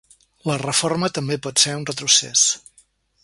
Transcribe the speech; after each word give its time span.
La 0.51 0.55
reforma 0.61 1.09
també 1.17 1.37
pot 1.47 1.63
ser 1.65 1.77
un 1.81 1.85
retrocés. 1.91 2.47